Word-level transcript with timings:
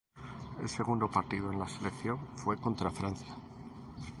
Su 0.59 0.67
segundo 0.67 1.11
partido 1.11 1.51
en 1.53 1.59
la 1.59 1.69
selección 1.69 2.17
fue 2.35 2.57
contra 2.57 2.89
Francia. 2.89 3.35